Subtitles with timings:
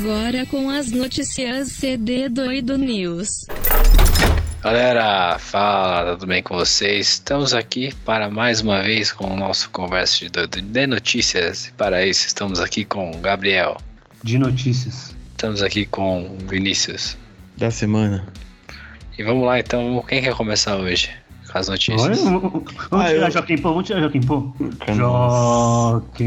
[0.00, 3.46] Agora com as notícias CD Doido News.
[4.62, 7.08] Galera, fala, tudo bem com vocês?
[7.10, 11.66] Estamos aqui para mais uma vez com o nosso conversa de, doido de notícias.
[11.68, 13.76] E para isso, estamos aqui com o Gabriel.
[14.22, 15.14] De notícias.
[15.30, 17.16] Estamos aqui com o Vinícius.
[17.56, 18.26] Da semana.
[19.18, 21.10] E vamos lá, então, quem quer começar hoje
[21.50, 22.20] com as notícias?
[22.20, 24.52] Vamos Ah, tirar eu- Joaquim Pô, vamos tirar Joaquim Pô.
[24.94, 26.26] Joaquim.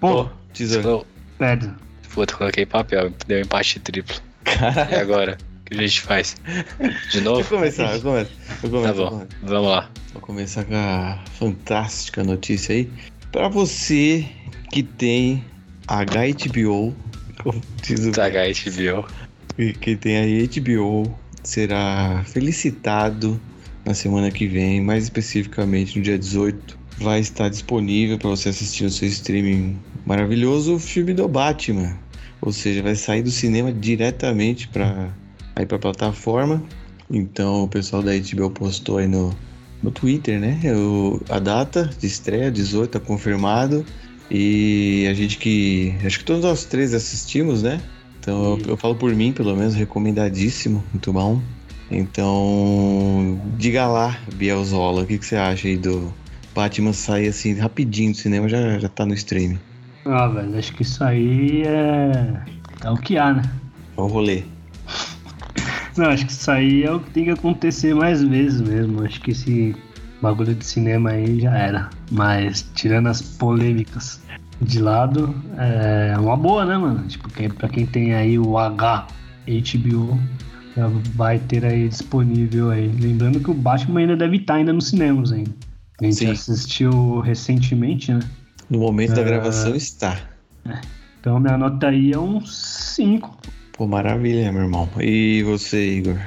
[0.00, 0.22] Pô.
[0.22, 1.04] Oh,
[1.38, 1.74] Pedro.
[2.12, 4.16] Puta, coloquei papel, deu empate triplo.
[4.42, 5.00] E Caralho.
[5.00, 5.38] agora?
[5.60, 6.36] O que a gente faz?
[7.10, 7.48] De Vou novo?
[7.48, 8.30] começar, eu começo.
[8.62, 9.28] Eu começo, Tá bom, começo.
[9.42, 9.90] vamos lá.
[10.12, 12.90] Vou começar com a fantástica notícia aí.
[13.30, 14.26] Pra você
[14.72, 15.44] que tem
[15.86, 16.94] HBO,
[17.42, 19.06] como diz o THBO.
[19.58, 23.40] E Quem tem a HBO será felicitado
[23.84, 26.78] na semana que vem, mais especificamente no dia 18.
[27.00, 31.96] Vai estar disponível para você assistir no seu streaming maravilhoso o filme do Batman.
[32.40, 35.08] Ou seja, vai sair do cinema diretamente para
[35.56, 36.62] aí para plataforma.
[37.10, 39.34] Então o pessoal da HBO postou aí no,
[39.82, 40.60] no Twitter, né?
[40.74, 43.84] O, a data de estreia, 18, tá confirmado.
[44.30, 45.94] E a gente que.
[46.04, 47.80] Acho que todos nós três assistimos, né?
[48.20, 51.40] Então eu, eu falo por mim, pelo menos, recomendadíssimo, muito bom.
[51.90, 56.14] Então, diga lá, Bielzola, o que, que você acha aí do
[56.54, 59.58] Batman sair assim rapidinho do cinema já, já tá no stream?
[60.04, 62.42] Ah, velho, acho que isso aí é.
[62.84, 63.42] É o que há, né?
[63.96, 64.44] É o rolê.
[65.96, 69.04] Não, acho que isso aí é o que tem que acontecer mais vezes mesmo.
[69.04, 69.76] Acho que esse
[70.22, 71.90] bagulho de cinema aí já era.
[72.10, 74.20] Mas, tirando as polêmicas
[74.62, 77.06] de lado, é uma boa, né, mano?
[77.06, 79.06] Tipo, quem, pra quem tem aí o H
[79.46, 80.18] HBO,
[80.76, 82.88] já vai ter aí disponível aí.
[83.00, 85.50] Lembrando que o Batman ainda deve estar ainda nos cinemas ainda.
[86.00, 86.30] A gente Sim.
[86.32, 88.20] assistiu recentemente, né?
[88.68, 89.24] No momento da É.
[89.24, 90.18] gravação está.
[91.20, 93.36] Então minha nota aí é um 5.
[93.72, 94.88] Pô, maravilha, meu irmão.
[94.98, 96.18] E você, Igor?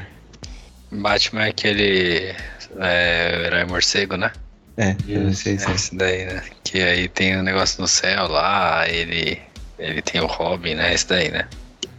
[0.92, 2.36] Batman é aquele
[2.80, 4.32] é, herói morcego, né?
[4.78, 6.44] É, eu não Isso, sei É se esse daí, né?
[6.64, 9.40] Que aí tem um negócio no céu lá, ele,
[9.80, 10.94] ele tem o Robin, né?
[10.94, 11.48] Esse daí, né?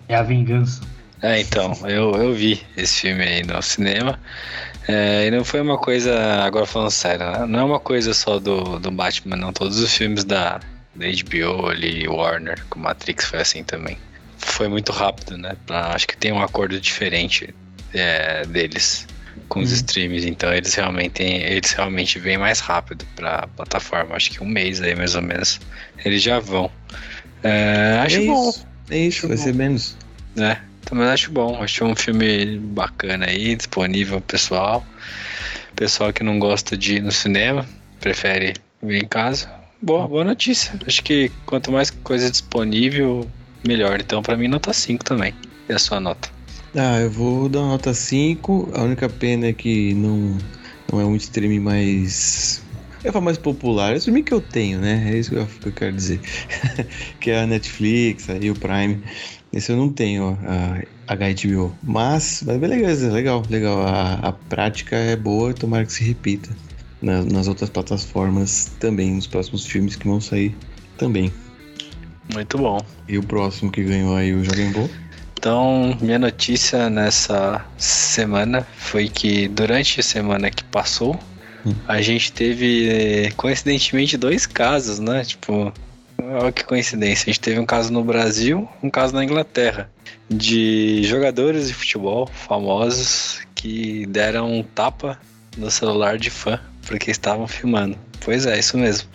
[0.08, 0.82] É a vingança.
[1.22, 4.18] É, então, eu, eu vi esse filme aí no cinema.
[4.86, 7.46] É, e não foi uma coisa, agora falando sério, né?
[7.46, 9.52] não é uma coisa só do, do Batman, não.
[9.52, 10.60] Todos os filmes da,
[10.94, 13.96] da HBO ali, Warner, com Matrix foi assim também.
[14.36, 15.56] Foi muito rápido, né?
[15.66, 17.54] Pra- acho que tem um acordo diferente
[17.94, 19.08] é, deles
[19.48, 19.76] com os Uhum.
[19.76, 24.14] streams, então eles realmente, eles realmente vêm mais rápido pra plataforma.
[24.16, 25.60] Acho que um mês aí mais ou menos
[26.04, 26.70] eles já vão.
[27.42, 28.66] É, acho é bom isso.
[28.90, 29.96] É isso, vai ser menos.
[30.36, 30.60] né?
[30.84, 34.84] Também acho bom, acho um filme bacana aí, disponível pessoal.
[35.74, 37.66] Pessoal que não gosta de ir no cinema,
[38.00, 39.50] prefere ver em casa.
[39.80, 40.78] Boa, boa notícia.
[40.86, 43.28] Acho que quanto mais coisa disponível,
[43.66, 44.00] melhor.
[44.00, 45.34] Então, pra mim, nota 5 também.
[45.68, 46.28] E a sua nota?
[46.76, 48.70] Ah, eu vou dar uma nota 5.
[48.74, 50.38] A única pena é que não,
[50.92, 52.62] não é um stream mais.
[53.04, 53.92] Eu falo mais popular.
[53.92, 55.12] É o stream que eu tenho, né?
[55.12, 56.20] É isso que eu, que eu quero dizer.
[57.20, 59.02] que é a Netflix, aí o Prime.
[59.52, 60.36] Esse eu não tenho,
[61.06, 61.78] a HBO.
[61.82, 63.86] Mas vai bem legal, é legal.
[63.86, 66.48] A, a prática é boa, tomara que se repita
[67.00, 70.56] nas, nas outras plataformas também, nos próximos filmes que vão sair
[70.96, 71.30] também.
[72.32, 72.80] Muito bom.
[73.06, 74.88] E o próximo que ganhou aí o Jogem Ball?
[75.38, 81.20] Então, minha notícia nessa semana foi que durante a semana que passou.
[81.86, 85.24] A gente teve eh, coincidentemente dois casos, né?
[85.24, 85.72] Tipo,
[86.18, 87.24] olha que coincidência.
[87.24, 89.90] A gente teve um caso no Brasil, um caso na Inglaterra,
[90.28, 95.18] de jogadores de futebol famosos que deram um tapa
[95.56, 97.96] no celular de fã porque estavam filmando.
[98.20, 99.08] Pois é, isso mesmo.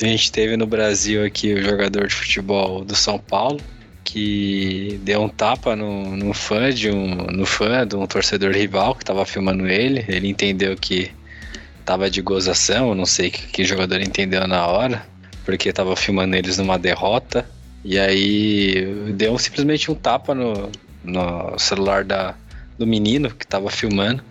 [0.00, 3.60] A gente teve no Brasil aqui o jogador de futebol do São Paulo,
[4.04, 8.94] que deu um tapa no, no fã de um no fã de um torcedor rival
[8.94, 10.04] que estava filmando ele.
[10.08, 11.10] Ele entendeu que
[11.88, 15.02] tava de gozação, não sei que, que jogador entendeu na hora,
[15.42, 17.48] porque tava filmando eles numa derrota.
[17.82, 20.70] E aí deu simplesmente um tapa no,
[21.02, 22.34] no celular da,
[22.78, 24.22] do menino que tava filmando.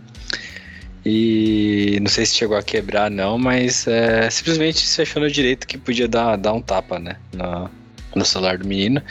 [1.04, 5.66] E não sei se chegou a quebrar, não, mas é, simplesmente se achou no direito
[5.66, 7.16] que podia dar, dar um tapa, né?
[7.34, 7.72] No,
[8.16, 9.02] no celular do menino.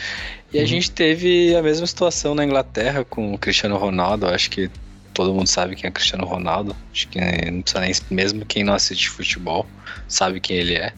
[0.53, 0.67] E a Uhum.
[0.69, 4.25] gente teve a mesma situação na Inglaterra com o Cristiano Ronaldo.
[4.29, 4.71] Acho que
[5.17, 6.77] todo mundo sabe quem é Cristiano Ronaldo.
[6.93, 7.19] Acho que
[7.51, 7.93] não precisa nem.
[8.11, 9.67] Mesmo quem não assiste futebol
[10.07, 10.93] sabe quem ele é.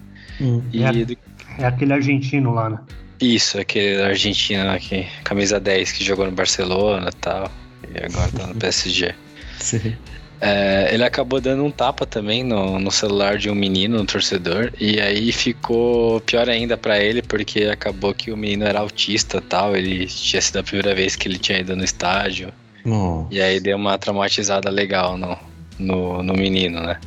[0.73, 0.93] E É.
[0.93, 1.17] do-
[1.59, 2.79] É aquele argentino lá, né?
[3.21, 7.51] isso, aquele argentino aqui, camisa 10 que jogou no Barcelona e tal.
[7.95, 9.15] E agora tá no PSG.
[9.59, 9.97] Sim.
[10.41, 14.73] É, ele acabou dando um tapa também no, no celular de um menino, um torcedor,
[14.81, 19.75] e aí ficou pior ainda para ele, porque acabou que o menino era autista tal,
[19.75, 22.53] ele tinha sido a primeira vez que ele tinha ido no estádio,
[22.89, 23.29] Não.
[23.31, 25.37] e aí deu uma traumatizada legal no,
[25.79, 26.99] no, no menino, né?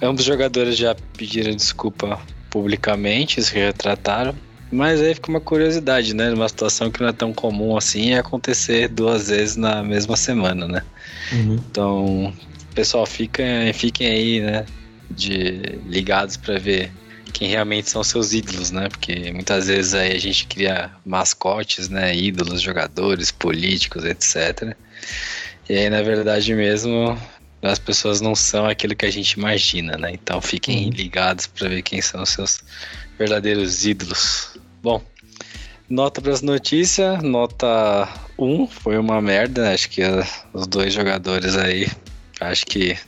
[0.00, 2.20] Ambos os jogadores já pediram desculpa
[2.50, 4.34] publicamente, se retrataram,
[4.70, 6.30] mas aí fica uma curiosidade, né?
[6.32, 10.68] Uma situação que não é tão comum assim é acontecer duas vezes na mesma semana,
[10.68, 10.82] né?
[11.32, 11.54] Uhum.
[11.54, 12.32] Então,
[12.74, 14.66] pessoal, fiquem, fiquem aí, né?
[15.10, 16.92] De ligados para ver
[17.38, 18.88] quem realmente são seus ídolos, né?
[18.88, 22.12] Porque muitas vezes aí a gente cria mascotes, né?
[22.12, 24.76] Ídolos, jogadores, políticos, etc.
[25.68, 27.16] E aí, na verdade mesmo,
[27.62, 30.10] as pessoas não são aquilo que a gente imagina, né?
[30.12, 30.90] Então fiquem Uhum.
[30.90, 32.58] ligados para ver quem são os seus
[33.16, 34.58] verdadeiros ídolos.
[34.82, 35.00] Bom,
[35.88, 39.74] nota para as notícias, nota 1, foi uma merda, né?
[39.74, 41.86] acho que uh, os dois jogadores aí,
[42.40, 42.98] acho que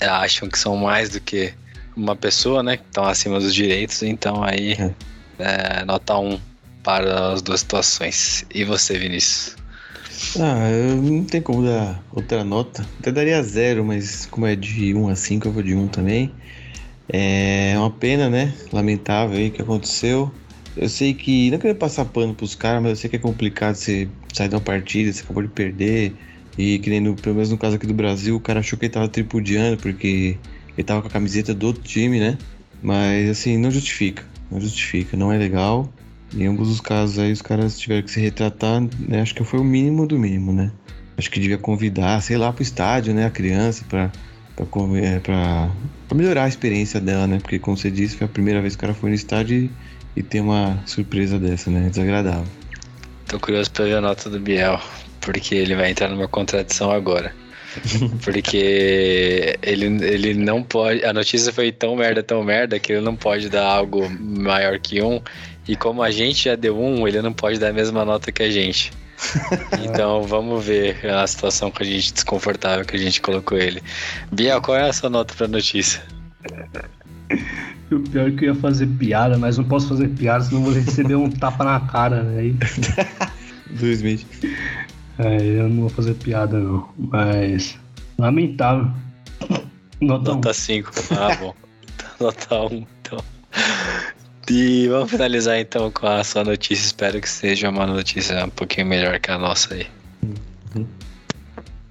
[0.00, 1.54] é, acham que são mais do que
[1.96, 2.76] uma pessoa, né?
[2.76, 4.76] Que estão acima dos direitos, então aí
[5.38, 6.38] é, nota 1
[6.82, 8.44] para as duas situações.
[8.54, 9.56] E você, Vinícius?
[10.38, 12.86] Ah, eu não tem como dar outra nota.
[12.98, 16.32] Até daria zero, mas como é de 1 a 5, eu vou de 1 também.
[17.08, 18.54] É uma pena, né?
[18.72, 20.32] Lamentável aí o que aconteceu.
[20.76, 23.74] Eu sei que, não quero passar pano pros caras, mas eu sei que é complicado
[23.74, 26.14] você sair de uma partida, você acabou de perder.
[26.56, 28.84] E que nem no, pelo menos no caso aqui do Brasil, o cara achou que
[28.84, 30.38] ele tava tripudiando porque
[30.76, 32.38] ele tava com a camiseta do outro time, né?
[32.82, 34.24] Mas assim, não justifica.
[34.50, 35.92] Não justifica, não é legal.
[36.34, 39.20] Em ambos os casos aí, os caras tiveram que se retratar, né?
[39.20, 40.70] Acho que foi o mínimo do mínimo, né?
[41.18, 43.26] Acho que devia convidar, sei lá, pro estádio, né?
[43.26, 44.10] A criança pra,
[44.56, 45.70] pra, é, pra,
[46.08, 47.38] pra melhorar a experiência dela, né?
[47.40, 49.70] Porque, como você disse, foi a primeira vez que o cara foi no estádio e,
[50.16, 51.88] e tem uma surpresa dessa, né?
[51.90, 52.46] Desagradável.
[53.26, 54.80] Tô curioso pra ver a nota do Biel,
[55.20, 57.34] porque ele vai entrar numa contradição agora.
[58.24, 61.04] Porque ele, ele não pode.
[61.04, 65.02] A notícia foi tão merda, tão merda, que ele não pode dar algo maior que
[65.02, 65.20] um.
[65.68, 68.42] E como a gente já deu um, ele não pode dar a mesma nota que
[68.42, 68.92] a gente.
[69.84, 73.82] Então vamos ver a situação com a gente desconfortável que a gente colocou ele.
[74.32, 76.02] Biel, qual é a sua nota pra notícia?
[77.90, 80.62] E o pior é que eu ia fazer piada, mas não posso fazer piada, senão
[80.62, 82.54] vou receber um tapa na cara, né?
[83.70, 84.24] Do Smith.
[85.24, 86.88] É, eu não vou fazer piada, não.
[86.96, 87.78] Mas.
[88.18, 88.90] Lamentável.
[90.00, 90.34] Nota um.
[90.36, 90.90] Nota 5.
[91.12, 91.54] Ah, bom.
[92.20, 93.18] Nota 1, então.
[94.50, 96.86] E vamos finalizar então com a sua notícia.
[96.86, 99.86] Espero que seja uma notícia um pouquinho melhor que a nossa aí.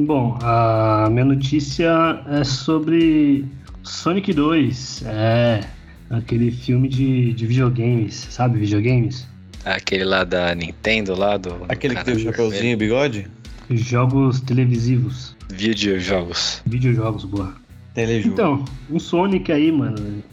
[0.01, 3.45] Bom, a minha notícia é sobre
[3.83, 5.03] Sonic 2.
[5.05, 5.61] É.
[6.09, 8.59] Aquele filme de, de videogames, sabe?
[8.59, 9.27] Videogames?
[9.65, 11.65] Aquele lá da Nintendo, lá do.
[11.67, 13.27] Aquele que tem o chapeuzinho e bigode?
[13.69, 15.35] Jogos televisivos.
[15.49, 16.61] Videojogos.
[16.65, 17.53] Videojogos, boa.
[17.93, 18.33] Telejogo.
[18.33, 20.23] Então, um Sonic aí, mano.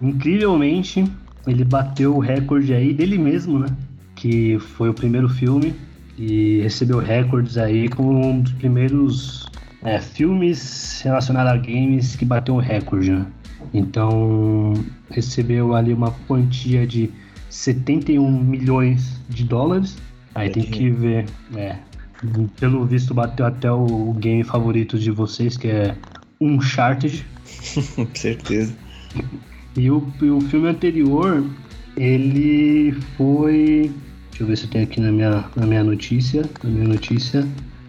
[0.00, 1.04] Incrivelmente,
[1.46, 3.68] ele bateu o recorde aí dele mesmo, né?
[4.16, 5.74] Que foi o primeiro filme
[6.18, 9.46] e recebeu recordes aí como um dos primeiros
[9.82, 13.26] é, filmes relacionados a games que bateu um recorde, né?
[13.72, 14.72] Então,
[15.10, 17.10] recebeu ali uma quantia de
[17.52, 19.96] 71 milhões de dólares.
[20.34, 21.76] Aí É tem que ver, é,
[22.58, 25.94] pelo visto bateu até o game favorito de vocês, que é
[26.40, 27.24] Uncharted.
[28.14, 28.74] Certeza.
[29.76, 31.44] E o, o filme anterior,
[31.94, 33.92] ele foi.
[34.30, 36.48] Deixa eu ver se eu tenho aqui na minha, na minha notícia.
[36.64, 37.46] Na minha notícia.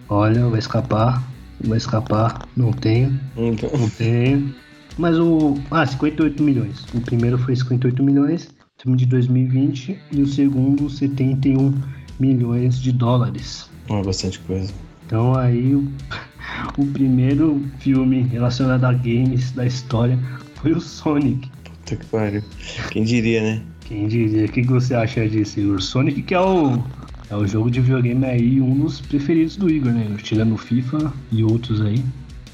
[0.10, 1.24] Olha, vai escapar.
[1.62, 2.46] Vai escapar.
[2.58, 3.17] Não tenho.
[3.38, 4.53] Então, Não tenho.
[4.98, 5.58] Mas o.
[5.72, 6.86] Ah, 58 milhões.
[6.93, 8.50] O primeiro foi 58 milhões,
[8.85, 9.97] de 2020.
[10.11, 11.73] E o segundo, 71
[12.19, 13.69] milhões de dólares.
[13.89, 14.73] é bastante coisa.
[15.05, 15.87] Então aí o,
[16.77, 20.17] o primeiro filme relacionado a games da história
[20.55, 21.49] foi o Sonic.
[21.63, 22.43] Puta que pariu.
[22.91, 23.61] Quem diria, né?
[23.85, 24.45] Quem diria?
[24.45, 25.81] O que, você acha disso, Igor?
[25.81, 26.81] Sonic que é o,
[27.29, 30.07] é o jogo de videogame aí, um dos preferidos do Igor, né?
[30.23, 32.03] Tirando FIFA e outros aí.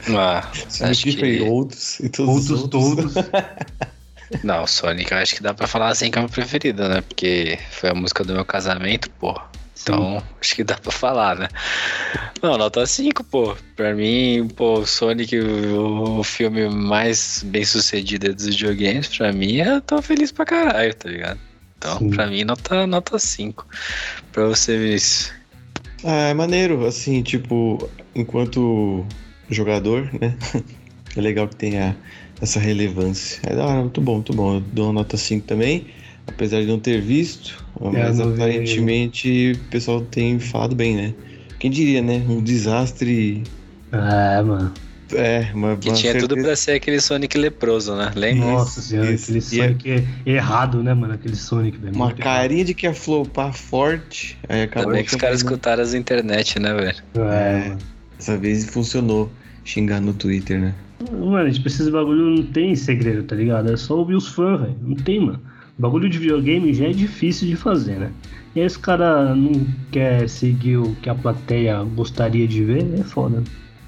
[0.09, 0.48] Ah,
[0.81, 1.43] acho FIFA e que.
[1.43, 2.00] outros.
[2.00, 3.13] E todos os Outros outros.
[3.13, 3.29] todos.
[4.43, 7.01] Não, Sonic, eu acho que dá pra falar assim que é o meu preferido, né?
[7.01, 9.39] Porque foi a música do meu casamento, pô.
[9.81, 11.48] Então, acho que dá pra falar, né?
[12.41, 13.55] Não, nota 5, pô.
[13.75, 19.81] Pra mim, pô, Sonic, o, o filme mais bem sucedido dos videogames, pra mim, eu
[19.81, 21.39] tô feliz pra caralho, tá ligado?
[21.77, 22.09] Então, Sim.
[22.09, 22.88] pra mim, nota 5.
[22.88, 23.67] Nota cinco.
[24.33, 25.31] pra você, Vinícius.
[26.03, 29.05] Ah, é maneiro, assim, tipo, enquanto
[29.50, 30.36] jogador, né?
[31.17, 31.98] É legal que tenha
[32.41, 33.39] essa relevância.
[33.46, 34.55] É da hora, muito bom, muito bom.
[34.55, 35.88] Eu dou uma nota 5 também,
[36.27, 38.41] apesar de não ter visto, mas não vi.
[38.41, 41.13] aparentemente o pessoal tem falado bem, né?
[41.60, 42.24] Quem diria, né?
[42.27, 43.43] Um desastre
[43.91, 44.74] É, mano.
[45.12, 48.12] É, uma, Que uma tinha tudo certeza- pra ser aquele Sonic leproso, né?
[48.15, 48.46] Lembra?
[48.46, 49.24] Nossa senhora, isso.
[49.24, 51.15] aquele é- Sonic é errado, né, mano?
[51.15, 51.96] Aquele Sonic, velho.
[51.96, 55.96] Uma carinha de que ia flopar forte, aí acabou Também que os caras escutaram as
[55.96, 56.96] internet, né, velho?
[57.15, 57.31] errado.
[57.34, 57.75] É,
[58.17, 59.31] Dessa vez funcionou
[59.65, 60.75] xingar no Twitter, né?
[61.12, 61.32] Mano.
[61.32, 63.72] Mano, tipo, esses bagulho não tem segredo, tá ligado?
[63.72, 64.75] É só ouvir os fãs, velho.
[64.82, 65.39] Não tem, mano.
[65.77, 68.12] Bagulho de videogame já é difícil de fazer, né?
[68.56, 73.03] E aí os cara não quer seguir o que a plateia gostaria de ver, é
[73.03, 73.44] foda.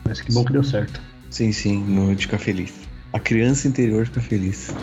[0.07, 1.01] Mas que bom que deu certo.
[1.29, 2.73] Sim, sim, no de ficar feliz.
[3.11, 4.73] A criança interior fica feliz.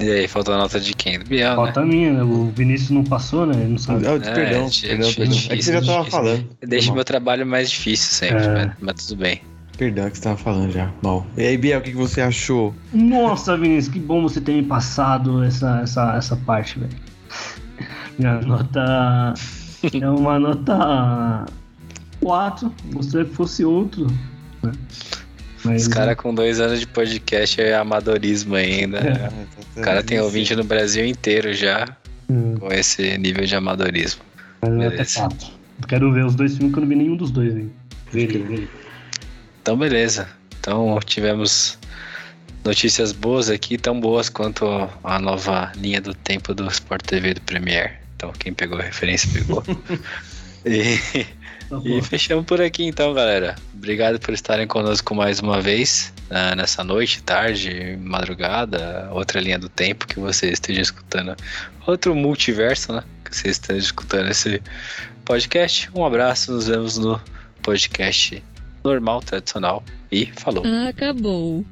[0.00, 1.18] E aí, faltou a nota de quem?
[1.20, 1.54] Do Biel, né?
[1.56, 2.22] Falta a minha, né?
[2.24, 3.54] O Vinícius não passou, né?
[3.60, 4.04] Ele não sabe.
[4.06, 5.28] Ah, perdão, é, perdão, é perdão.
[5.28, 6.10] difícil, É que você já tava difícil.
[6.10, 6.44] falando.
[6.66, 6.94] Deixa Mal.
[6.96, 8.52] meu trabalho mais difícil sempre, É.
[8.54, 8.72] velho.
[8.80, 9.40] Mas tudo bem.
[9.82, 10.92] Perdão, que você tava falando já.
[11.02, 11.26] Mal.
[11.36, 12.72] E aí, Biel, o que, que você achou?
[12.92, 16.92] Nossa, Vinícius, que bom você ter me passado essa, essa, essa parte, velho.
[18.16, 19.34] Minha nota
[19.92, 21.46] é uma nota
[22.20, 22.72] 4.
[22.92, 24.06] Gostaria que fosse outro.
[24.62, 24.70] Né?
[25.64, 28.98] Mas Os caras com dois anos de podcast é amadorismo ainda.
[28.98, 29.80] É.
[29.80, 31.88] O cara tem ouvinte no Brasil inteiro já
[32.30, 34.22] hum, com esse nível de amadorismo.
[34.60, 35.20] mas beleza.
[35.22, 35.48] 4.
[35.88, 37.72] Quero ver os dois filmes que eu não vi nenhum dos dois, hein?
[38.12, 38.68] Veria, veria.
[39.62, 40.28] Então, beleza.
[40.58, 41.78] Então, tivemos
[42.64, 44.66] notícias boas aqui, tão boas quanto
[45.02, 47.92] a nova linha do tempo do Sport TV do Premiere.
[48.16, 49.62] Então, quem pegou a referência, pegou.
[50.66, 51.26] e,
[51.72, 53.56] Tá e fechamos por aqui, então, galera.
[53.72, 59.70] Obrigado por estarem conosco mais uma vez, ah, nessa noite, tarde, madrugada, outra linha do
[59.70, 61.34] tempo que você esteja escutando.
[61.86, 63.02] Outro multiverso, né?
[63.24, 64.60] Que você esteja escutando esse
[65.24, 65.88] podcast.
[65.94, 67.18] Um abraço, nos vemos no
[67.62, 68.42] podcast
[68.84, 69.82] normal, tradicional.
[70.10, 70.64] E falou.
[70.88, 71.64] Acabou.